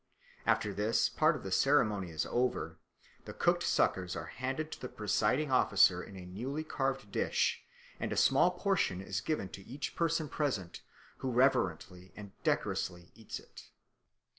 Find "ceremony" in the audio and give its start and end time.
1.51-2.09